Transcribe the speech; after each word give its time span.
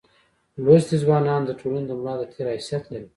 لوستي 0.63 0.95
ځوانان 1.03 1.41
دټولني 1.43 1.83
دملا 1.89 2.13
دتیر 2.21 2.45
حیثیت 2.55 2.83
لري. 2.93 3.07